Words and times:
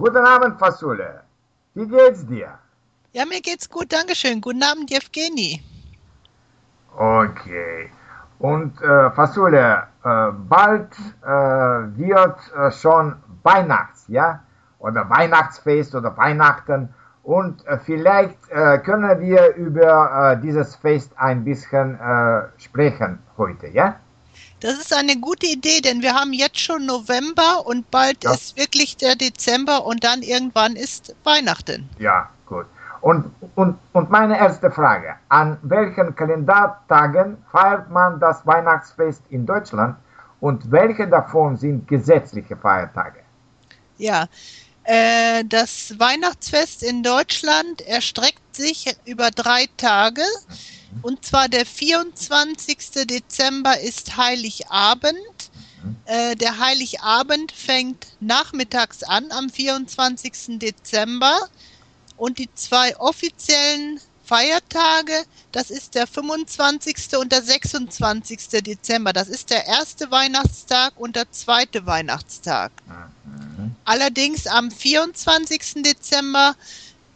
Guten 0.00 0.24
Abend, 0.24 0.58
Fasule. 0.58 1.20
Wie 1.74 1.86
geht's 1.86 2.26
dir? 2.26 2.58
Ja, 3.12 3.26
mir 3.26 3.42
geht's 3.42 3.68
gut, 3.68 3.92
Dankeschön. 3.92 4.40
Guten 4.40 4.62
Abend, 4.62 4.90
Jewgeni. 4.90 5.62
Okay. 6.96 7.90
Und 8.38 8.80
äh, 8.80 9.10
Fasule, 9.10 9.82
äh, 10.02 10.32
bald 10.48 10.88
äh, 11.22 11.28
wird 11.28 12.38
äh, 12.56 12.70
schon 12.70 13.16
Weihnachts, 13.42 14.06
ja? 14.08 14.40
Oder 14.78 15.10
Weihnachtsfest 15.10 15.94
oder 15.94 16.16
Weihnachten. 16.16 16.88
Und 17.22 17.66
äh, 17.66 17.78
vielleicht 17.78 18.38
äh, 18.48 18.78
können 18.78 19.20
wir 19.20 19.54
über 19.56 20.32
äh, 20.32 20.40
dieses 20.40 20.76
Fest 20.76 21.12
ein 21.16 21.44
bisschen 21.44 21.98
sprechen 22.56 23.18
heute, 23.36 23.66
ja? 23.66 23.96
Das 24.60 24.74
ist 24.74 24.92
eine 24.94 25.16
gute 25.18 25.46
Idee, 25.46 25.80
denn 25.80 26.02
wir 26.02 26.14
haben 26.14 26.32
jetzt 26.32 26.58
schon 26.60 26.84
November 26.86 27.66
und 27.66 27.90
bald 27.90 28.24
Ja. 28.24 28.32
ist 28.34 28.56
wirklich 28.56 28.96
der 28.96 29.16
Dezember 29.16 29.86
und 29.86 30.04
dann 30.04 30.22
irgendwann 30.22 30.76
ist 30.76 31.14
Weihnachten. 31.24 31.88
Ja, 31.98 32.28
gut. 32.46 32.66
Und, 33.00 33.32
und, 33.54 33.78
und 33.94 34.10
meine 34.10 34.38
erste 34.38 34.70
Frage, 34.70 35.14
an 35.30 35.56
welchen 35.62 36.14
Kalendertagen 36.14 37.38
feiert 37.50 37.90
man 37.90 38.20
das 38.20 38.46
Weihnachtsfest 38.46 39.22
in 39.30 39.46
Deutschland 39.46 39.96
und 40.40 40.70
welche 40.70 41.08
davon 41.08 41.56
sind 41.56 41.88
gesetzliche 41.88 42.56
Feiertage? 42.56 43.20
Ja, 43.96 44.26
äh, 44.84 45.44
das 45.46 45.94
Weihnachtsfest 45.98 46.82
in 46.82 47.02
Deutschland 47.02 47.80
erstreckt 47.82 48.56
sich 48.56 48.94
über 49.04 49.30
drei 49.30 49.66
Tage. 49.76 50.22
Und 51.02 51.24
zwar 51.24 51.48
der 51.48 51.66
24. 51.66 53.06
Dezember 53.06 53.78
ist 53.80 54.16
Heiligabend. 54.16 55.16
Äh, 56.04 56.36
der 56.36 56.58
Heiligabend 56.58 57.52
fängt 57.52 58.06
nachmittags 58.20 59.02
an 59.02 59.30
am 59.30 59.50
24. 59.50 60.58
Dezember. 60.58 61.38
Und 62.16 62.38
die 62.38 62.50
zwei 62.54 62.96
offiziellen 62.98 64.00
Feiertage, 64.24 65.24
das 65.50 65.70
ist 65.70 65.96
der 65.96 66.06
25. 66.06 67.16
und 67.18 67.32
der 67.32 67.42
26. 67.42 68.62
Dezember. 68.62 69.12
Das 69.12 69.28
ist 69.28 69.50
der 69.50 69.66
erste 69.66 70.10
Weihnachtstag 70.10 70.92
und 70.96 71.16
der 71.16 71.32
zweite 71.32 71.86
Weihnachtstag. 71.86 72.70
Allerdings 73.84 74.46
am 74.46 74.70
24. 74.70 75.82
Dezember 75.82 76.54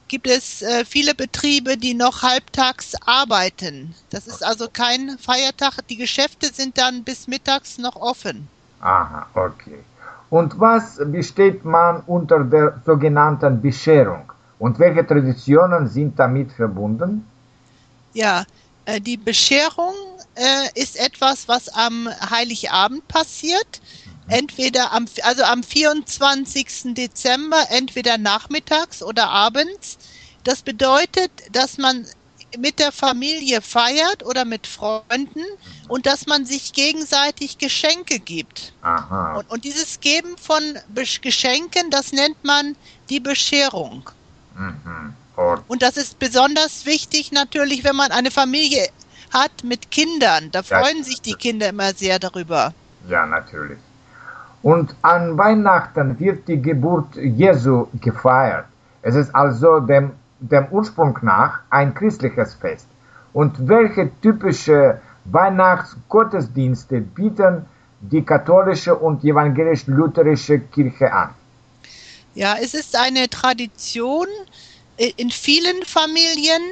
gibt 0.08 0.26
es 0.26 0.62
äh, 0.62 0.84
viele 0.84 1.14
Betriebe, 1.14 1.76
die 1.76 1.94
noch 1.94 2.22
halbtags 2.22 2.94
arbeiten. 3.06 3.94
Das 4.10 4.26
ist 4.26 4.44
also 4.44 4.68
kein 4.72 5.18
Feiertag. 5.18 5.86
Die 5.88 5.96
Geschäfte 5.96 6.52
sind 6.52 6.78
dann 6.78 7.04
bis 7.04 7.26
mittags 7.26 7.78
noch 7.78 7.96
offen. 7.96 8.48
Aha, 8.80 9.26
okay. 9.34 9.78
Und 10.30 10.58
was 10.58 10.98
besteht 11.04 11.64
man 11.64 12.02
unter 12.06 12.44
der 12.44 12.80
sogenannten 12.84 13.60
Bescherung? 13.60 14.32
Und 14.58 14.78
welche 14.78 15.06
Traditionen 15.06 15.88
sind 15.88 16.18
damit 16.18 16.52
verbunden? 16.52 17.26
Ja, 18.12 18.44
äh, 18.84 19.00
die 19.00 19.16
Bescherung 19.16 19.94
äh, 20.34 20.80
ist 20.80 20.98
etwas, 20.98 21.48
was 21.48 21.68
am 21.68 22.08
Heiligabend 22.30 23.06
passiert. 23.08 23.80
Entweder 24.26 24.92
am, 24.92 25.06
also 25.22 25.42
am 25.44 25.62
24. 25.62 26.94
Dezember, 26.94 27.66
entweder 27.70 28.18
nachmittags 28.18 29.02
oder 29.02 29.28
abends. 29.28 29.98
Das 30.44 30.62
bedeutet, 30.62 31.30
dass 31.50 31.78
man 31.78 32.06
mit 32.58 32.78
der 32.78 32.92
Familie 32.92 33.60
feiert 33.62 34.24
oder 34.24 34.44
mit 34.44 34.66
Freunden 34.66 35.24
und 35.88 36.06
dass 36.06 36.26
man 36.26 36.44
sich 36.46 36.72
gegenseitig 36.72 37.58
Geschenke 37.58 38.20
gibt. 38.20 38.74
Und, 39.32 39.50
und 39.50 39.64
dieses 39.64 40.00
Geben 40.00 40.36
von 40.38 40.62
Besch- 40.92 41.20
Geschenken, 41.20 41.90
das 41.90 42.12
nennt 42.12 42.42
man 42.44 42.76
die 43.08 43.20
Bescherung. 43.20 44.10
mhm. 44.54 45.14
Und 45.66 45.82
das 45.82 45.96
ist 45.96 46.18
besonders 46.18 46.84
wichtig 46.86 47.32
natürlich, 47.32 47.84
wenn 47.84 47.96
man 47.96 48.12
eine 48.12 48.30
Familie 48.30 48.88
hat 49.30 49.64
mit 49.64 49.90
Kindern. 49.90 50.50
Da 50.52 50.62
freuen 50.62 51.02
sich 51.02 51.20
die 51.22 51.34
Kinder 51.34 51.68
immer 51.68 51.94
sehr 51.94 52.18
darüber. 52.20 52.74
Ja, 53.08 53.26
natürlich. 53.26 53.78
Und 54.64 54.94
an 55.02 55.36
Weihnachten 55.36 56.18
wird 56.18 56.48
die 56.48 56.60
Geburt 56.60 57.16
Jesu 57.16 57.86
gefeiert. 58.00 58.64
Es 59.02 59.14
ist 59.14 59.34
also 59.34 59.80
dem, 59.80 60.12
dem 60.40 60.66
Ursprung 60.70 61.18
nach 61.20 61.60
ein 61.68 61.92
christliches 61.94 62.54
Fest. 62.54 62.86
Und 63.34 63.52
welche 63.68 64.10
typische 64.22 65.00
Weihnachtsgottesdienste 65.26 67.00
bieten 67.02 67.66
die 68.00 68.22
katholische 68.22 68.94
und 68.94 69.22
evangelisch-lutherische 69.22 70.60
Kirche 70.60 71.12
an? 71.12 71.30
Ja, 72.34 72.56
es 72.60 72.72
ist 72.72 72.96
eine 72.96 73.28
Tradition 73.28 74.26
i- 74.98 75.12
in 75.18 75.30
vielen 75.30 75.82
Familien, 75.84 76.62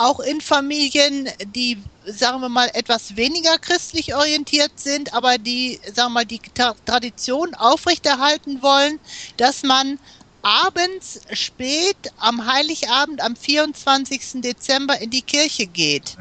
auch 0.00 0.20
in 0.20 0.40
Familien, 0.40 1.28
die, 1.54 1.76
sagen 2.06 2.40
wir 2.40 2.48
mal, 2.48 2.70
etwas 2.72 3.16
weniger 3.16 3.58
christlich 3.58 4.14
orientiert 4.14 4.72
sind, 4.76 5.12
aber 5.12 5.36
die, 5.36 5.78
sagen 5.84 6.08
wir 6.12 6.20
mal, 6.20 6.24
die 6.24 6.40
Tra 6.54 6.74
Tradition 6.86 7.54
aufrechterhalten 7.54 8.62
wollen, 8.62 8.98
dass 9.36 9.62
man 9.62 9.98
abends 10.42 11.20
spät 11.32 11.98
am 12.18 12.50
Heiligabend 12.50 13.20
am 13.20 13.36
24. 13.36 14.40
Dezember 14.40 14.98
in 15.00 15.10
die 15.10 15.20
Kirche 15.20 15.66
geht. 15.66 16.16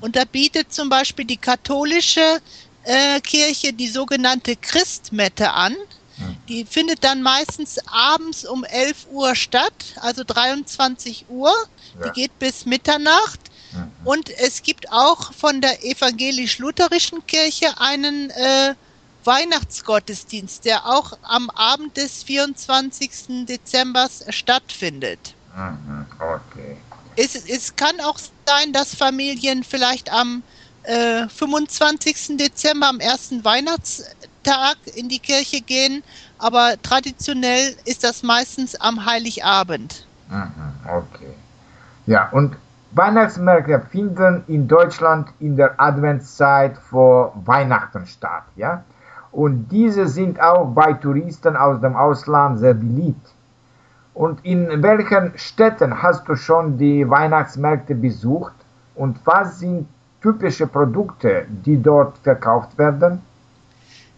Und 0.00 0.16
da 0.16 0.24
bietet 0.24 0.72
zum 0.72 0.88
Beispiel 0.88 1.24
die 1.24 1.36
katholische 1.36 2.40
äh, 2.82 3.20
Kirche 3.20 3.72
die 3.72 3.86
sogenannte 3.86 4.56
Christmette 4.56 5.52
an. 5.52 5.76
Die 6.48 6.64
findet 6.64 7.04
dann 7.04 7.22
meistens 7.22 7.78
abends 7.86 8.44
um 8.44 8.64
11 8.64 9.06
Uhr 9.12 9.36
statt, 9.36 9.72
also 10.00 10.24
23 10.24 11.26
Uhr. 11.28 11.52
Ja. 12.00 12.08
Die 12.08 12.20
geht 12.20 12.38
bis 12.38 12.66
Mitternacht. 12.66 13.40
Und 14.04 14.28
es 14.30 14.62
gibt 14.62 14.90
auch 14.92 15.32
von 15.32 15.60
der 15.60 15.84
evangelisch-lutherischen 15.84 17.26
Kirche 17.26 17.68
einen 17.78 18.30
äh, 18.30 18.74
Weihnachtsgottesdienst, 19.24 20.64
der 20.64 20.86
auch 20.86 21.12
am 21.22 21.48
Abend 21.50 21.96
des 21.96 22.22
24. 22.24 23.46
Dezember 23.46 24.08
stattfindet. 24.28 25.34
Mhm, 25.54 26.06
Okay. 26.20 26.76
Es, 27.16 27.34
es 27.34 27.76
kann 27.76 28.00
auch 28.00 28.18
sein, 28.46 28.72
dass 28.72 28.94
Familien 28.94 29.64
vielleicht 29.64 30.10
am 30.10 30.42
äh, 30.82 31.28
25. 31.28 32.36
Dezember, 32.38 32.88
am 32.88 33.00
ersten 33.00 33.44
Weihnachtstag 33.44 34.78
in 34.94 35.08
die 35.08 35.18
Kirche 35.18 35.60
gehen, 35.60 36.02
aber 36.38 36.80
traditionell 36.82 37.76
ist 37.84 38.02
das 38.02 38.22
meistens 38.22 38.74
am 38.76 39.04
Heiligabend. 39.04 40.06
Mhm, 40.28 40.74
Okay. 40.88 41.34
Ja, 42.06 42.28
und 42.32 42.56
Weihnachtsmärkte 42.92 43.80
finden 43.90 44.44
in 44.48 44.68
Deutschland 44.68 45.28
in 45.38 45.56
der 45.56 45.80
Adventszeit 45.80 46.76
vor 46.76 47.32
Weihnachten 47.44 48.06
statt, 48.06 48.44
ja? 48.56 48.82
Und 49.30 49.68
diese 49.68 50.06
sind 50.08 50.40
auch 50.42 50.66
bei 50.74 50.92
Touristen 50.92 51.56
aus 51.56 51.80
dem 51.80 51.96
Ausland 51.96 52.58
sehr 52.58 52.74
beliebt. 52.74 53.32
Und 54.12 54.44
in 54.44 54.82
welchen 54.82 55.32
Städten 55.36 56.02
hast 56.02 56.28
du 56.28 56.36
schon 56.36 56.76
die 56.76 57.08
Weihnachtsmärkte 57.08 57.94
besucht? 57.94 58.52
Und 58.94 59.18
was 59.24 59.58
sind 59.60 59.88
typische 60.20 60.66
Produkte, 60.66 61.46
die 61.48 61.82
dort 61.82 62.18
verkauft 62.18 62.76
werden? 62.76 63.22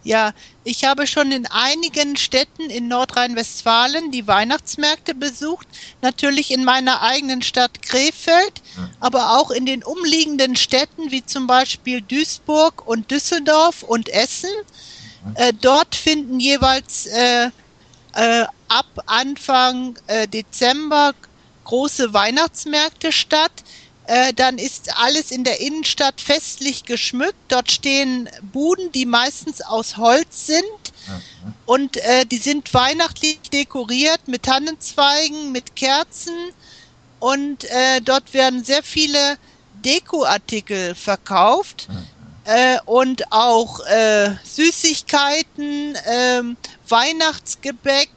Ja, 0.05 0.35
ich 0.65 0.85
habe 0.85 1.07
schon 1.07 1.33
in 1.33 1.47
einigen 1.47 2.17
Städten 2.19 2.69
in 2.69 2.89
Nordrhein-Westfalen 2.89 4.11
die 4.11 4.27
Weihnachtsmärkte 4.27 5.15
besucht, 5.15 5.67
natürlich 6.03 6.51
in 6.51 6.63
meiner 6.63 7.01
eigenen 7.01 7.41
Stadt 7.41 7.81
Krefeld, 7.81 8.63
aber 9.01 9.39
auch 9.39 9.51
in 9.51 9.65
den 9.65 9.83
umliegenden 9.83 10.57
Städten 10.57 11.11
wie 11.11 11.25
zum 11.25 11.47
Beispiel 11.47 12.03
Duisburg 12.03 12.87
und 12.87 13.11
Düsseldorf 13.11 13.83
und 13.83 14.11
Essen. 14.11 14.51
Äh, 15.37 15.55
dort 15.59 15.95
finden 15.95 16.39
jeweils 16.39 17.07
äh, 17.07 17.51
äh, 18.15 18.45
ab 18.69 18.87
Anfang 19.07 19.99
äh, 20.07 20.29
Dezember 20.29 21.15
große 21.65 22.13
Weihnachtsmärkte 22.13 23.11
statt. 23.11 23.53
Äh, 24.07 24.35
dann 24.35 24.59
ist 24.59 24.99
alles 24.99 25.31
in 25.31 25.45
der 25.45 25.61
Innenstadt 25.61 26.21
festlich 26.21 26.85
geschmückt. 26.85 27.39
Dort 27.49 27.71
stehen 27.71 28.29
Buden, 28.53 28.93
die 28.93 29.07
meistens 29.07 29.63
aus 29.63 29.97
Holz 29.97 30.47
sind. 30.47 30.65
Und 31.67 31.97
äh, 31.99 32.27
die 32.27 32.39
sind 32.39 32.73
weihnachtlich 32.73 33.41
dekoriert 33.53 34.27
mit 34.27 34.45
Tannenzweigen, 34.45 35.53
mit 35.53 35.77
Kerzen. 35.77 36.35
Und 37.19 37.65
äh, 37.65 38.01
dort 38.03 38.35
werden 38.35 38.65
sehr 38.65 38.83
viele 38.83 39.39
Dekoartikel 39.85 40.95
verkauft. 40.95 41.89
Äh, 42.45 42.79
und 42.85 43.33
auch 43.33 43.81
äh, 43.87 44.35
Süßigkeiten, 44.45 45.97
ähm, 46.07 46.57
Weihnachtsgebäck 46.89 48.11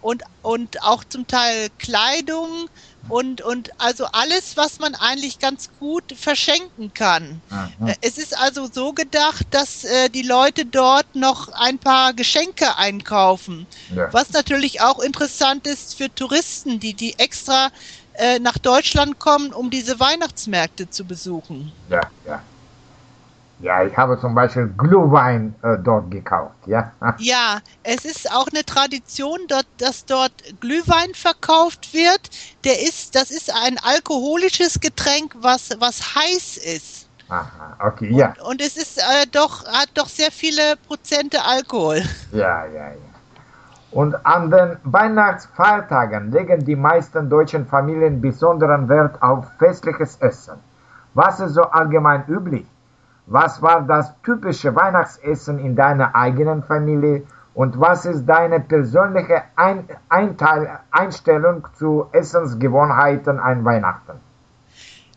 und, 0.00 0.22
und 0.40 0.82
auch 0.82 1.04
zum 1.04 1.26
Teil 1.26 1.68
Kleidung 1.78 2.70
und, 3.08 3.40
und 3.40 3.70
also 3.78 4.06
alles, 4.12 4.56
was 4.56 4.78
man 4.78 4.94
eigentlich 4.94 5.38
ganz 5.38 5.68
gut 5.78 6.04
verschenken 6.14 6.92
kann. 6.94 7.42
Mhm. 7.78 7.88
Äh, 7.88 7.94
Es 8.02 8.18
ist 8.18 8.36
also 8.38 8.68
so 8.72 8.92
gedacht, 8.92 9.46
dass 9.50 9.84
äh, 9.84 10.08
die 10.10 10.22
Leute 10.22 10.66
dort 10.66 11.14
noch 11.14 11.48
ein 11.48 11.78
paar 11.78 12.14
Geschenke 12.14 12.76
einkaufen. 12.76 13.66
Ja. 13.94 14.12
Was 14.12 14.30
natürlich 14.30 14.80
auch 14.80 15.00
interessant 15.00 15.66
ist 15.66 15.96
für 15.96 16.14
Touristen, 16.14 16.80
die, 16.80 16.94
die 16.94 17.18
extra 17.18 17.70
äh, 18.14 18.38
nach 18.38 18.58
Deutschland 18.58 19.18
kommen, 19.18 19.52
um 19.52 19.70
diese 19.70 19.98
Weihnachtsmärkte 19.98 20.90
zu 20.90 21.04
besuchen. 21.04 21.72
Ja, 21.88 22.00
ja. 22.26 22.42
Ja, 23.60 23.82
ich 23.82 23.94
habe 23.94 24.18
zum 24.18 24.34
Beispiel 24.34 24.72
Glühwein 24.78 25.54
äh, 25.62 25.76
dort 25.78 26.10
gekauft, 26.10 26.56
ja. 26.66 26.92
Ja, 27.18 27.60
es 27.82 28.06
ist 28.06 28.32
auch 28.32 28.48
eine 28.48 28.64
Tradition, 28.64 29.38
dort, 29.48 29.66
dass 29.78 30.06
dort 30.06 30.32
Glühwein 30.60 31.12
verkauft 31.14 31.92
wird. 31.92 32.30
Der 32.64 32.80
ist, 32.80 33.14
das 33.14 33.30
ist 33.30 33.52
ein 33.54 33.76
alkoholisches 33.82 34.80
Getränk, 34.80 35.34
was, 35.40 35.70
was 35.78 36.14
heiß 36.14 36.56
ist. 36.56 37.08
Aha, 37.28 37.76
okay, 37.86 38.10
ja, 38.10 38.28
Und, 38.40 38.40
und 38.40 38.60
es 38.62 38.76
ist 38.76 38.98
äh, 38.98 39.26
doch, 39.30 39.66
hat 39.66 39.90
doch 39.94 40.08
sehr 40.08 40.32
viele 40.32 40.76
Prozente 40.88 41.44
Alkohol. 41.44 42.02
ja, 42.32 42.64
ja, 42.66 42.88
ja. 42.88 43.10
Und 43.90 44.14
an 44.24 44.50
den 44.50 44.78
Weihnachtsfeiertagen 44.84 46.30
legen 46.32 46.64
die 46.64 46.76
meisten 46.76 47.28
deutschen 47.28 47.66
Familien 47.66 48.20
besonderen 48.20 48.88
Wert 48.88 49.20
auf 49.20 49.46
festliches 49.58 50.16
Essen. 50.16 50.54
Was 51.14 51.40
ist 51.40 51.54
so 51.54 51.62
allgemein 51.62 52.24
üblich? 52.26 52.66
Was 53.30 53.62
war 53.62 53.82
das 53.82 54.12
typische 54.24 54.74
Weihnachtsessen 54.74 55.60
in 55.60 55.76
deiner 55.76 56.16
eigenen 56.16 56.64
Familie? 56.64 57.22
Und 57.54 57.78
was 57.78 58.04
ist 58.04 58.26
deine 58.26 58.58
persönliche 58.58 59.44
Ein 59.54 59.88
Einteil 60.08 60.80
Einstellung 60.90 61.64
zu 61.78 62.08
Essensgewohnheiten 62.10 63.38
an 63.38 63.64
Weihnachten? 63.64 64.18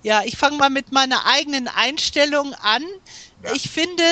Ja, 0.03 0.21
ich 0.25 0.37
fange 0.37 0.57
mal 0.57 0.69
mit 0.69 0.91
meiner 0.91 1.25
eigenen 1.25 1.67
Einstellung 1.67 2.53
an. 2.61 2.83
Ja. 3.43 3.53
Ich 3.55 3.71
finde, 3.71 4.03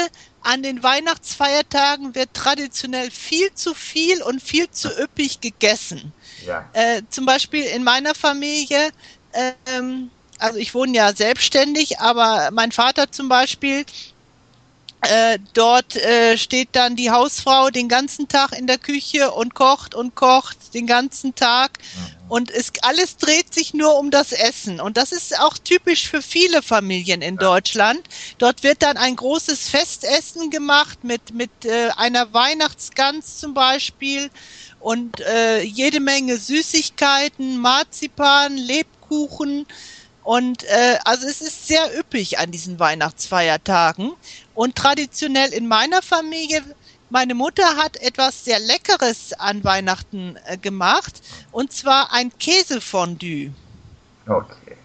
an 0.42 0.63
den 0.63 0.81
Weihnachtsfeiertagen 0.81 2.15
wird 2.15 2.33
traditionell 2.33 3.12
viel 3.12 3.53
zu 3.53 3.75
viel 3.75 4.24
und 4.24 4.42
viel 4.42 4.68
zu 4.71 4.89
üppig 5.00 5.42
gegessen. 5.42 6.12
Ja, 6.48 6.65
Äh, 6.74 7.03
zum 7.09 7.27
Beispiel 7.27 7.65
in 7.65 7.83
meiner 7.83 8.15
Familie, 8.15 8.89
ähm, 9.68 10.09
also 10.41 10.57
ich 10.57 10.73
wohne 10.73 10.97
ja 10.97 11.13
selbstständig, 11.15 11.99
aber 11.99 12.49
mein 12.51 12.71
Vater 12.71 13.11
zum 13.11 13.29
Beispiel, 13.29 13.85
äh, 15.03 15.39
dort 15.53 15.95
äh, 15.95 16.38
steht 16.38 16.69
dann 16.73 16.95
die 16.95 17.09
Hausfrau 17.09 17.71
den 17.71 17.89
ganzen 17.89 18.27
Tag 18.27 18.51
in 18.55 18.67
der 18.67 18.77
Küche 18.77 19.31
und 19.31 19.55
kocht 19.55 19.95
und 19.95 20.13
kocht 20.13 20.75
den 20.75 20.85
ganzen 20.85 21.33
Tag. 21.33 21.79
Und 22.29 22.51
es, 22.51 22.71
alles 22.83 23.17
dreht 23.17 23.53
sich 23.53 23.73
nur 23.73 23.97
um 23.97 24.11
das 24.11 24.31
Essen. 24.31 24.79
Und 24.79 24.97
das 24.97 25.11
ist 25.11 25.39
auch 25.39 25.57
typisch 25.57 26.07
für 26.07 26.21
viele 26.21 26.61
Familien 26.61 27.21
in 27.23 27.38
Deutschland. 27.38 28.01
Dort 28.38 28.61
wird 28.61 28.83
dann 28.83 28.95
ein 28.95 29.15
großes 29.15 29.69
Festessen 29.69 30.51
gemacht 30.51 31.03
mit, 31.03 31.33
mit 31.33 31.65
äh, 31.65 31.89
einer 31.97 32.31
Weihnachtsgans 32.31 33.38
zum 33.38 33.55
Beispiel 33.55 34.29
und 34.79 35.19
äh, 35.21 35.61
jede 35.63 35.99
Menge 35.99 36.38
Süßigkeiten, 36.38 37.57
Marzipan, 37.57 38.55
Lebkuchen. 38.55 39.65
Und 40.23 40.63
äh, 40.63 41.00
also 41.03 41.27
es 41.27 41.41
ist 41.41 41.68
sehr 41.68 41.97
üppig 41.97 42.39
an 42.39 42.51
diesen 42.51 42.79
Weihnachtsfeiertagen. 42.79 44.13
Und 44.53 44.75
traditionell 44.75 45.53
in 45.53 45.68
meiner 45.68 46.01
Familie, 46.01 46.63
meine 47.09 47.33
Mutter 47.33 47.75
hat 47.75 47.97
etwas 47.97 48.45
sehr 48.45 48.59
Leckeres 48.59 49.33
an 49.33 49.63
Weihnachten 49.63 50.38
äh, 50.45 50.57
gemacht. 50.57 51.21
Und 51.51 51.73
zwar 51.73 52.13
ein 52.13 52.31
Käsefondue. 52.38 53.51
okay. 54.27 54.77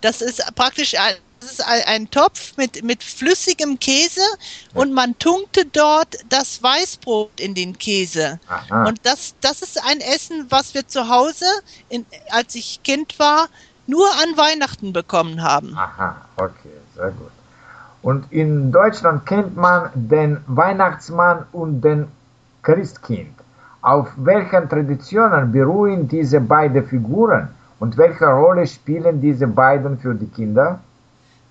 Das 0.00 0.22
ist 0.22 0.42
praktisch 0.54 0.94
ein, 0.94 1.14
das 1.40 1.52
ist 1.52 1.66
ein, 1.66 2.10
Topf 2.10 2.56
mit, 2.56 2.82
mit 2.84 3.02
flüssigem 3.02 3.78
Käse 3.78 4.20
und 4.74 4.92
man 4.92 5.18
tunkte 5.18 5.64
dort 5.64 6.16
das 6.28 6.62
Weißbrot 6.62 7.40
in 7.40 7.54
den 7.54 7.78
Käse. 7.78 8.38
Aha. 8.46 8.84
Und 8.86 9.00
das, 9.04 9.34
das 9.40 9.62
ist 9.62 9.82
ein 9.82 10.00
Essen, 10.00 10.46
was 10.50 10.74
wir 10.74 10.86
zu 10.86 11.08
Hause, 11.08 11.46
in, 11.88 12.04
als 12.30 12.54
ich 12.54 12.82
Kind 12.82 13.18
war, 13.18 13.48
nur 13.86 14.06
an 14.22 14.36
Weihnachten 14.36 14.92
bekommen 14.92 15.42
haben. 15.42 15.76
Aha, 15.76 16.16
okay, 16.36 16.76
sehr 16.94 17.10
gut. 17.10 17.30
Und 18.02 18.32
in 18.32 18.72
Deutschland 18.72 19.26
kennt 19.26 19.56
man 19.56 19.90
den 19.94 20.38
Weihnachtsmann 20.46 21.44
und 21.52 21.82
den 21.82 22.08
Christkind. 22.62 23.34
Auf 23.82 24.08
welchen 24.16 24.68
Traditionen 24.68 25.52
beruhen 25.52 26.08
diese 26.08 26.40
beiden 26.40 26.86
Figuren 26.86 27.48
und 27.78 27.96
welche 27.96 28.26
Rolle 28.26 28.66
spielen 28.66 29.20
diese 29.20 29.46
beiden 29.46 29.98
für 29.98 30.14
die 30.14 30.26
Kinder? 30.26 30.80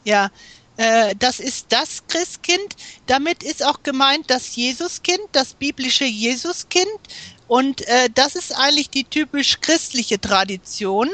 Ja, 0.04 0.30
äh, 0.78 1.14
das 1.18 1.40
ist 1.40 1.68
das 1.72 2.04
Christkind. 2.08 2.76
Damit 3.08 3.44
ist 3.44 3.66
auch 3.66 3.84
gemeint 3.84 4.30
das 4.30 4.56
Jesuskind, 4.56 5.20
das 5.32 5.54
biblische 5.54 6.06
Jesuskind. 6.06 7.00
Und 7.48 7.82
äh, 7.88 8.10
das 8.14 8.36
ist 8.36 8.56
eigentlich 8.58 8.90
die 8.90 9.04
typisch 9.04 9.60
christliche 9.60 10.22
Tradition, 10.22 11.10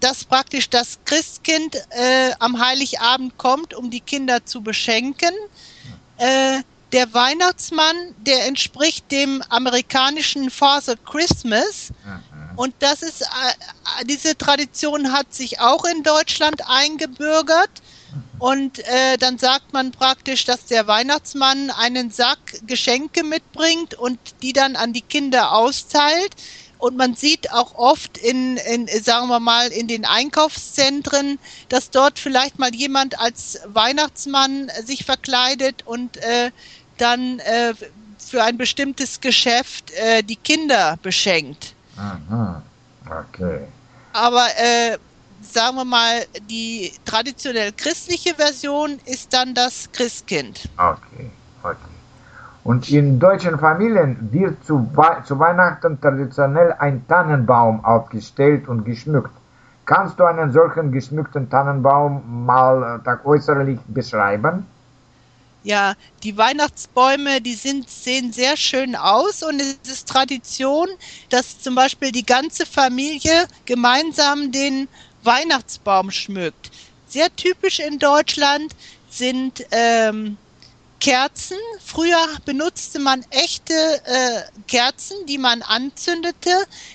dass 0.00 0.24
praktisch 0.24 0.68
das 0.68 0.98
Christkind 1.04 1.76
äh, 1.90 2.32
am 2.38 2.64
Heiligabend 2.64 3.38
kommt, 3.38 3.72
um 3.72 3.90
die 3.90 4.00
Kinder 4.00 4.44
zu 4.44 4.62
beschenken. 4.62 5.32
Äh, 6.18 6.62
der 6.92 7.14
Weihnachtsmann, 7.14 7.96
der 8.18 8.46
entspricht 8.46 9.10
dem 9.10 9.42
amerikanischen 9.48 10.50
Father 10.50 10.96
Christmas. 10.96 11.88
Und 12.56 12.74
das 12.80 13.02
ist, 13.02 13.22
äh, 13.22 14.04
diese 14.04 14.36
Tradition 14.36 15.12
hat 15.12 15.32
sich 15.32 15.60
auch 15.60 15.84
in 15.84 16.02
Deutschland 16.02 16.60
eingebürgert. 16.68 17.70
Und 18.38 18.80
äh, 18.80 19.16
dann 19.18 19.38
sagt 19.38 19.72
man 19.72 19.92
praktisch, 19.92 20.44
dass 20.44 20.66
der 20.66 20.86
Weihnachtsmann 20.86 21.70
einen 21.70 22.10
Sack 22.10 22.60
Geschenke 22.66 23.24
mitbringt 23.24 23.94
und 23.94 24.18
die 24.42 24.52
dann 24.52 24.76
an 24.76 24.92
die 24.92 25.00
Kinder 25.00 25.52
austeilt. 25.52 26.34
Und 26.82 26.96
man 26.96 27.14
sieht 27.14 27.52
auch 27.52 27.76
oft 27.76 28.18
in, 28.18 28.56
in, 28.56 28.88
sagen 28.88 29.28
wir 29.28 29.38
mal, 29.38 29.68
in 29.68 29.86
den 29.86 30.04
Einkaufszentren, 30.04 31.38
dass 31.68 31.90
dort 31.90 32.18
vielleicht 32.18 32.58
mal 32.58 32.74
jemand 32.74 33.20
als 33.20 33.60
Weihnachtsmann 33.66 34.68
sich 34.84 35.04
verkleidet 35.04 35.86
und 35.86 36.16
äh, 36.16 36.50
dann 36.98 37.38
äh, 37.38 37.74
für 38.18 38.42
ein 38.42 38.58
bestimmtes 38.58 39.20
Geschäft 39.20 39.92
äh, 39.92 40.24
die 40.24 40.34
Kinder 40.34 40.98
beschenkt. 41.02 41.72
Aha, 41.96 42.60
okay. 43.06 43.60
Aber 44.12 44.48
äh, 44.56 44.98
sagen 45.40 45.76
wir 45.76 45.84
mal, 45.84 46.26
die 46.50 46.92
traditionell 47.04 47.70
christliche 47.70 48.34
Version 48.34 48.98
ist 49.04 49.32
dann 49.32 49.54
das 49.54 49.88
Christkind. 49.92 50.68
Okay, 50.76 51.30
okay. 51.62 51.91
Und 52.64 52.88
in 52.90 53.18
deutschen 53.18 53.58
Familien 53.58 54.28
wird 54.30 54.64
zu, 54.64 54.88
zu 55.24 55.38
Weihnachten 55.38 56.00
traditionell 56.00 56.72
ein 56.78 57.06
Tannenbaum 57.08 57.84
aufgestellt 57.84 58.68
und 58.68 58.84
geschmückt. 58.84 59.32
Kannst 59.84 60.20
du 60.20 60.24
einen 60.24 60.52
solchen 60.52 60.92
geschmückten 60.92 61.50
Tannenbaum 61.50 62.44
mal 62.46 63.00
äh, 63.04 63.26
äußerlich 63.26 63.80
beschreiben? 63.88 64.64
Ja, 65.64 65.94
die 66.22 66.36
Weihnachtsbäume, 66.36 67.40
die 67.40 67.54
sind, 67.54 67.88
sehen 67.88 68.32
sehr 68.32 68.56
schön 68.56 68.96
aus 68.96 69.42
und 69.42 69.60
es 69.60 69.78
ist 69.84 70.08
Tradition, 70.08 70.88
dass 71.30 71.60
zum 71.60 71.74
Beispiel 71.74 72.10
die 72.10 72.26
ganze 72.26 72.66
Familie 72.66 73.46
gemeinsam 73.64 74.50
den 74.50 74.88
Weihnachtsbaum 75.22 76.10
schmückt. 76.10 76.70
Sehr 77.06 77.34
typisch 77.36 77.78
in 77.78 77.98
Deutschland 77.98 78.74
sind 79.08 79.64
ähm, 79.70 80.36
Kerzen. 81.02 81.56
Früher 81.84 82.24
benutzte 82.44 83.00
man 83.00 83.24
echte 83.30 83.74
äh, 84.04 84.42
Kerzen, 84.68 85.16
die 85.26 85.36
man 85.36 85.62
anzündete. 85.62 86.50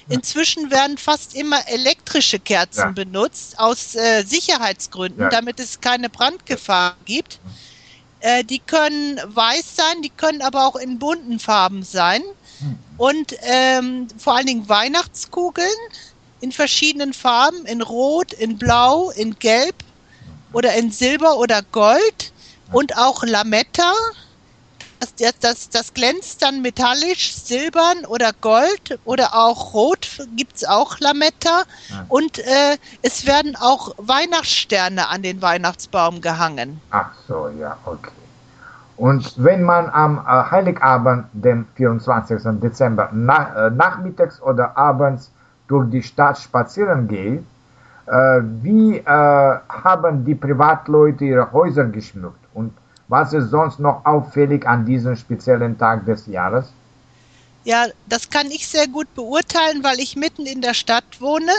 Inzwischen 0.07 0.71
werden 0.71 0.97
fast 0.97 1.35
immer 1.35 1.67
elektrische 1.67 2.39
Kerzen 2.39 2.79
Ja. 2.79 2.91
benutzt, 2.93 3.59
aus 3.59 3.95
äh, 3.95 4.23
Sicherheitsgründen, 4.23 5.23
Ja. 5.23 5.29
damit 5.29 5.59
es 5.59 5.81
keine 5.81 6.09
Brandgefahr 6.09 6.97
gibt. 7.03 7.41
Äh, 8.19 8.45
die 8.45 8.59
können 8.61 9.19
weiß 9.25 9.75
sein, 9.75 10.01
die 10.01 10.09
können 10.11 10.41
aber 10.41 10.65
auch 10.67 10.77
in 10.77 10.99
bunten 10.99 11.39
Farben 11.39 11.83
sein. 11.83 12.23
Und 12.95 13.35
ähm, 13.41 14.07
vor 14.17 14.37
allen 14.37 14.47
Dingen 14.47 14.69
Weihnachtskugeln 14.69 15.67
in 16.39 16.53
verschiedenen 16.53 17.13
Farben, 17.13 17.65
in 17.65 17.81
Rot, 17.81 18.31
in 18.31 18.57
Blau, 18.57 19.09
in 19.11 19.35
Gelb 19.37 19.83
oder 20.53 20.75
in 20.75 20.91
Silber 20.91 21.37
oder 21.37 21.61
Gold 21.61 22.33
und 22.71 22.97
auch 22.97 23.23
Lametta. 23.23 23.93
Das, 24.99 25.13
das, 25.39 25.69
das, 25.69 25.93
glänzt 25.93 26.41
dann 26.41 26.63
metallisch, 26.63 27.35
silbern 27.35 28.05
oder 28.07 28.31
gold 28.41 28.99
oder 29.05 29.35
auch 29.35 29.75
rot 29.75 30.25
gibt's 30.35 30.65
auch 30.65 30.99
Lametta. 30.99 31.63
Ja. 31.89 32.05
Und 32.07 32.39
äh, 32.39 32.77
es 33.03 33.27
werden 33.27 33.55
auch 33.55 33.93
Weihnachtssterne 33.97 35.07
an 35.07 35.21
den 35.21 35.39
Weihnachtsbaum 35.43 36.19
gehangen. 36.19 36.81
Ach 36.89 37.11
so, 37.27 37.49
ja, 37.59 37.77
okay. 37.85 38.09
Und 38.97 39.31
wenn 39.37 39.61
man 39.61 39.87
am 39.91 40.17
äh, 40.17 40.49
Heiligabend, 40.49 41.27
dem 41.31 41.67
24. 41.75 42.59
Dezember, 42.59 43.09
na, 43.13 43.67
äh, 43.67 43.69
nachmittags 43.69 44.41
oder 44.41 44.75
abends 44.75 45.31
durch 45.67 45.87
die 45.91 46.01
Stadt 46.01 46.39
spazieren 46.39 47.07
geht, 47.07 47.43
wie 48.11 48.97
äh, 48.97 49.03
haben 49.05 50.23
die 50.25 50.35
Privatleute 50.35 51.25
ihre 51.25 51.51
Häuser 51.51 51.85
geschmückt 51.85 52.45
und 52.53 52.73
was 53.09 53.33
ist 53.33 53.49
sonst 53.49 53.79
noch 53.79 54.05
auffällig 54.05 54.67
an 54.67 54.85
diesem 54.85 55.15
speziellen 55.15 55.77
Tag 55.77 56.05
des 56.05 56.27
Jahres? 56.27 56.71
Ja, 57.63 57.87
das 58.07 58.29
kann 58.29 58.47
ich 58.47 58.67
sehr 58.67 58.87
gut 58.87 59.13
beurteilen, 59.15 59.83
weil 59.83 59.99
ich 59.99 60.15
mitten 60.15 60.45
in 60.45 60.61
der 60.61 60.73
Stadt 60.73 61.19
wohne. 61.19 61.51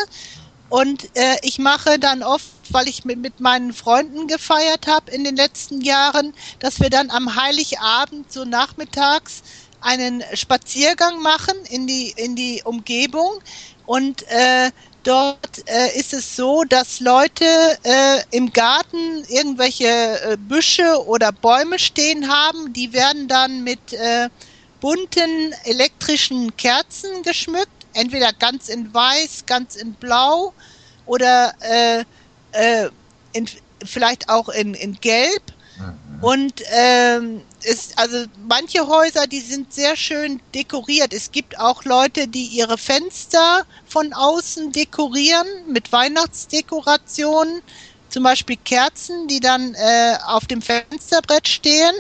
Und 0.71 1.05
äh, 1.17 1.37
ich 1.43 1.59
mache 1.59 1.99
dann 1.99 2.23
oft, 2.23 2.51
weil 2.71 2.89
ich 2.89 3.05
mit, 3.05 3.19
mit 3.19 3.41
meinen 3.41 3.73
Freunden 3.73 4.27
gefeiert 4.27 4.87
habe 4.87 5.11
in 5.11 5.25
den 5.25 5.37
letzten 5.37 5.81
Jahren, 5.81 6.35
dass 6.61 6.81
wir 6.81 6.91
dann 6.91 7.11
am 7.11 7.35
Heiligabend 7.35 8.31
so 8.31 8.45
nachmittags 8.45 9.43
einen 9.81 10.23
Spaziergang 10.35 11.23
machen 11.23 11.57
in 11.71 11.87
die, 11.87 12.13
in 12.17 12.37
die 12.37 12.63
Umgebung. 12.65 13.41
Und 13.87 14.23
äh, 14.29 14.71
dort 15.09 15.67
äh, 15.67 15.99
ist 15.99 16.13
es 16.13 16.37
so, 16.37 16.65
dass 16.65 17.01
Leute 17.01 17.45
äh, 17.83 18.21
im 18.31 18.53
Garten 18.53 19.25
irgendwelche 19.29 19.87
äh, 19.87 20.37
Büsche 20.37 21.07
oder 21.07 21.33
Bäume 21.33 21.79
stehen 21.79 22.29
haben. 22.29 22.73
Die 22.75 22.93
werden 22.93 23.27
dann 23.27 23.65
mit 23.65 23.93
äh, 23.95 24.29
bunten 24.81 25.55
elektrischen 25.65 26.55
Kerzen 26.57 27.23
geschmückt, 27.23 27.87
entweder 27.95 28.33
ganz 28.35 28.69
in 28.69 28.93
weiß, 28.93 29.45
ganz 29.47 29.77
in 29.77 29.95
blau 29.95 30.53
oder 31.07 31.55
äh, 31.61 32.05
äh, 32.53 32.91
in, 33.33 33.49
vielleicht 33.85 34.29
auch 34.29 34.51
in, 34.51 34.75
in 34.75 34.95
gelb. 35.01 35.43
Mhm. 35.79 36.23
Und 36.25 36.63
ähm, 36.71 37.43
es, 37.65 37.91
also 37.97 38.25
manche 38.47 38.87
Häuser, 38.87 39.27
die 39.27 39.41
sind 39.41 39.73
sehr 39.73 39.97
schön 39.97 40.41
dekoriert. 40.55 41.13
Es 41.13 41.33
gibt 41.33 41.59
auch 41.59 41.85
Leute, 41.85 42.29
die 42.29 42.47
ihre 42.47 42.79
Fenster 42.79 43.67
von 43.87 44.13
außen 44.13 44.73
dekorieren 44.73 45.47
mit 45.67 45.91
Weihnachtsdekorationen, 45.93 47.63
zum 48.09 48.23
Beispiel 48.23 48.57
Kerzen, 48.65 49.29
die 49.29 49.41
dann 49.41 49.75
äh, 49.75 50.17
auf 50.27 50.47
dem 50.47 50.63
Fensterbrett 50.63 51.49
stehen, 51.49 51.95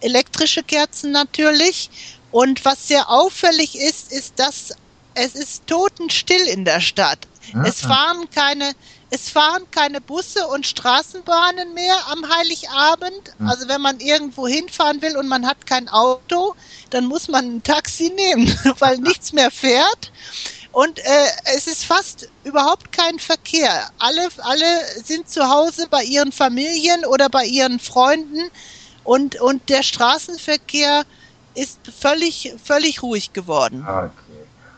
elektrische 0.00 0.62
Kerzen 0.62 1.12
natürlich. 1.12 1.90
Und 2.32 2.64
was 2.64 2.88
sehr 2.88 3.08
auffällig 3.08 3.78
ist, 3.78 4.12
ist, 4.12 4.38
dass 4.38 4.72
es 5.14 5.34
ist 5.34 5.66
totenstill 5.66 6.46
in 6.48 6.64
der 6.64 6.80
Stadt. 6.80 7.26
Mhm. 7.52 7.64
Es 7.64 7.80
fahren 7.80 8.28
keine, 8.34 8.72
es 9.10 9.28
fahren 9.28 9.64
keine 9.70 10.00
Busse 10.00 10.46
und 10.48 10.66
Straßenbahnen 10.66 11.74
mehr 11.74 11.96
am 12.10 12.28
Heiligabend. 12.28 13.34
Mhm. 13.38 13.48
Also 13.48 13.68
wenn 13.68 13.80
man 13.80 14.00
irgendwo 14.00 14.46
hinfahren 14.46 15.02
will 15.02 15.16
und 15.16 15.28
man 15.28 15.46
hat 15.46 15.66
kein 15.66 15.88
Auto, 15.88 16.54
dann 16.90 17.06
muss 17.06 17.28
man 17.28 17.56
ein 17.56 17.62
Taxi 17.62 18.10
nehmen, 18.10 18.46
weil 18.78 18.98
nichts 18.98 19.32
mehr 19.32 19.50
fährt. 19.50 20.12
Und 20.72 20.98
äh, 20.98 21.26
es 21.56 21.66
ist 21.66 21.84
fast 21.84 22.28
überhaupt 22.44 22.92
kein 22.92 23.18
Verkehr. 23.18 23.88
Alle, 23.98 24.28
alle 24.38 24.66
sind 25.02 25.28
zu 25.28 25.48
Hause 25.48 25.86
bei 25.88 26.04
ihren 26.04 26.32
Familien 26.32 27.06
oder 27.06 27.30
bei 27.30 27.46
ihren 27.46 27.80
Freunden 27.80 28.50
und, 29.02 29.40
und 29.40 29.68
der 29.70 29.82
Straßenverkehr 29.82 31.04
ist 31.54 31.80
völlig, 31.98 32.54
völlig 32.62 33.02
ruhig 33.02 33.32
geworden. 33.32 33.86
Okay. 33.88 34.10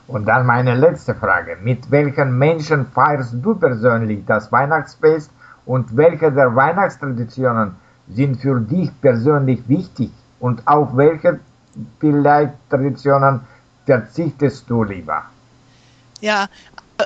Und 0.08 0.24
dann 0.24 0.46
meine 0.46 0.74
letzte 0.74 1.14
Frage. 1.14 1.58
Mit 1.62 1.90
welchen 1.90 2.36
Menschen 2.38 2.86
feierst 2.86 3.34
du 3.42 3.54
persönlich 3.54 4.24
das 4.26 4.50
Weihnachtsfest 4.50 5.30
und 5.66 5.94
welche 5.96 6.32
der 6.32 6.56
Weihnachtstraditionen 6.56 7.76
sind 8.08 8.40
für 8.40 8.58
dich 8.58 8.90
persönlich 9.02 9.68
wichtig 9.68 10.10
und 10.40 10.66
auf 10.66 10.96
welche 10.96 11.40
vielleicht 12.00 12.54
Traditionen 12.70 13.40
verzichtest 13.84 14.68
du 14.70 14.82
lieber? 14.82 15.24
Ja, 16.22 16.48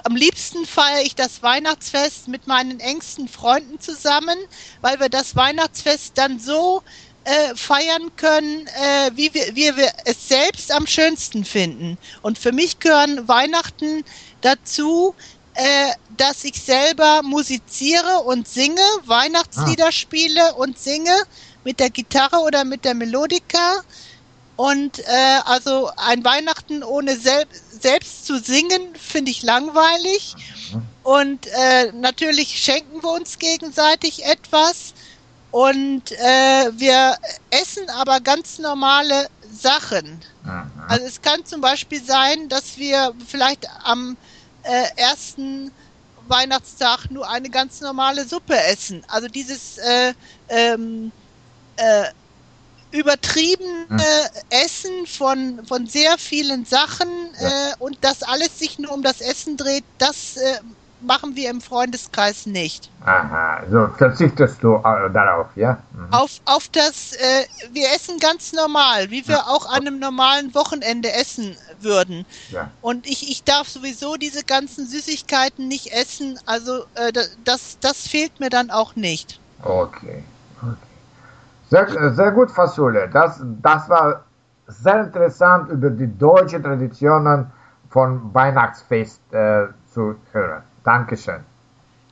am 0.04 0.16
liebsten 0.16 0.64
feiere 0.64 1.02
ich 1.02 1.16
das 1.16 1.42
Weihnachtsfest 1.42 2.28
mit 2.28 2.46
meinen 2.46 2.78
engsten 2.78 3.26
Freunden 3.26 3.80
zusammen, 3.80 4.38
weil 4.80 5.00
wir 5.00 5.08
das 5.08 5.34
Weihnachtsfest 5.36 6.16
dann 6.16 6.38
so 6.38 6.82
äh, 7.24 7.54
feiern 7.54 8.14
können, 8.16 8.66
äh, 8.66 9.10
wie, 9.14 9.32
wir, 9.32 9.54
wie 9.54 9.76
wir 9.76 9.92
es 10.04 10.28
selbst 10.28 10.72
am 10.72 10.86
schönsten 10.86 11.44
finden. 11.44 11.98
Und 12.22 12.38
für 12.38 12.52
mich 12.52 12.78
gehören 12.78 13.28
Weihnachten 13.28 14.04
dazu, 14.40 15.14
äh, 15.54 15.92
dass 16.16 16.44
ich 16.44 16.60
selber 16.60 17.22
musiziere 17.22 18.20
und 18.24 18.48
singe, 18.48 18.82
Weihnachtslieder 19.04 19.88
ah. 19.88 19.92
spiele 19.92 20.54
und 20.54 20.78
singe 20.78 21.14
mit 21.64 21.78
der 21.78 21.90
Gitarre 21.90 22.38
oder 22.38 22.64
mit 22.64 22.84
der 22.84 22.94
Melodika. 22.94 23.82
Und 24.56 24.98
äh, 25.00 25.38
also 25.44 25.90
ein 25.96 26.24
Weihnachten 26.24 26.82
ohne 26.82 27.16
sel 27.18 27.44
selbst 27.80 28.26
zu 28.26 28.38
singen, 28.38 28.94
finde 28.94 29.30
ich 29.30 29.42
langweilig. 29.42 30.34
Mhm. 30.72 30.82
Und 31.02 31.46
äh, 31.48 31.92
natürlich 31.92 32.62
schenken 32.62 33.02
wir 33.02 33.10
uns 33.10 33.38
gegenseitig 33.38 34.24
etwas. 34.24 34.94
Und 35.52 36.12
äh, 36.12 36.70
wir 36.72 37.14
essen 37.50 37.88
aber 37.90 38.20
ganz 38.20 38.58
normale 38.58 39.28
Sachen. 39.52 40.20
Mhm. 40.44 40.72
Also 40.88 41.06
es 41.06 41.20
kann 41.20 41.44
zum 41.44 41.60
Beispiel 41.60 42.02
sein, 42.02 42.48
dass 42.48 42.78
wir 42.78 43.12
vielleicht 43.28 43.68
am 43.84 44.16
äh, 44.62 44.84
ersten 44.96 45.70
Weihnachtstag 46.26 47.10
nur 47.10 47.28
eine 47.28 47.50
ganz 47.50 47.82
normale 47.82 48.26
Suppe 48.26 48.56
essen. 48.56 49.04
Also 49.08 49.28
dieses 49.28 49.76
äh, 49.76 50.14
ähm, 50.48 51.12
äh, 51.76 52.04
übertriebene 52.90 53.86
mhm. 53.88 54.00
Essen 54.48 55.06
von, 55.06 55.66
von 55.66 55.86
sehr 55.86 56.16
vielen 56.16 56.64
Sachen 56.64 57.08
ja. 57.40 57.48
äh, 57.48 57.74
und 57.78 57.98
dass 58.02 58.22
alles 58.22 58.58
sich 58.58 58.78
nur 58.78 58.92
um 58.92 59.02
das 59.02 59.20
Essen 59.20 59.58
dreht, 59.58 59.84
das 59.98 60.36
äh, 60.38 60.60
machen 61.02 61.36
wir 61.36 61.50
im 61.50 61.60
Freundeskreis 61.60 62.46
nicht. 62.46 62.90
Aha, 63.04 63.62
so 63.70 63.88
verzichtest 63.96 64.62
du 64.62 64.76
äh, 64.76 65.10
darauf, 65.10 65.48
ja? 65.56 65.78
Mhm. 65.92 66.12
Auf, 66.12 66.40
auf 66.44 66.68
das, 66.68 67.12
äh, 67.14 67.44
wir 67.72 67.86
essen 67.94 68.18
ganz 68.18 68.52
normal, 68.52 69.10
wie 69.10 69.26
wir 69.26 69.36
ja. 69.36 69.46
auch 69.46 69.66
an 69.66 69.86
einem 69.86 69.98
normalen 69.98 70.54
Wochenende 70.54 71.12
essen 71.12 71.56
würden. 71.80 72.24
Ja. 72.50 72.70
Und 72.80 73.06
ich, 73.06 73.30
ich 73.30 73.44
darf 73.44 73.68
sowieso 73.68 74.16
diese 74.16 74.44
ganzen 74.44 74.86
Süßigkeiten 74.86 75.68
nicht 75.68 75.92
essen, 75.92 76.38
also 76.46 76.84
äh, 76.94 77.12
das, 77.44 77.78
das 77.80 78.08
fehlt 78.08 78.40
mir 78.40 78.50
dann 78.50 78.70
auch 78.70 78.96
nicht. 78.96 79.40
Okay, 79.62 80.22
okay. 80.60 80.76
Sehr, 81.70 82.14
sehr 82.14 82.32
gut, 82.32 82.50
Fasule. 82.50 83.08
Das, 83.12 83.40
das 83.62 83.88
war 83.88 84.24
sehr 84.66 85.04
interessant 85.04 85.70
über 85.70 85.90
die 85.90 86.06
deutschen 86.18 86.62
Traditionen 86.62 87.50
von 87.90 88.32
Weihnachtsfest 88.34 89.20
äh, 89.32 89.66
zu 89.92 90.16
hören. 90.32 90.62
Dankeschön. 90.84 91.44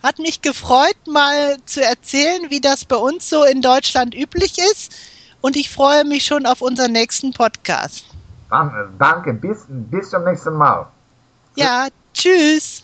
Hat 0.03 0.19
mich 0.19 0.41
gefreut, 0.41 0.97
mal 1.07 1.59
zu 1.67 1.83
erzählen, 1.83 2.51
wie 2.51 2.61
das 2.61 2.85
bei 2.85 2.97
uns 2.97 3.29
so 3.29 3.45
in 3.45 3.61
Deutschland 3.61 4.15
üblich 4.15 4.59
ist. 4.59 4.95
Und 5.43 5.57
ich 5.57 5.71
freue 5.71 6.05
mich 6.05 6.25
schon 6.25 6.47
auf 6.47 6.63
unseren 6.63 6.93
nächsten 6.93 7.33
Podcast. 7.33 8.05
Danke, 8.99 9.35
bis, 9.35 9.65
bis 9.69 10.11
zum 10.11 10.25
nächsten 10.25 10.55
Mal. 10.55 10.87
Ja, 11.57 11.89
tschüss. 12.15 12.83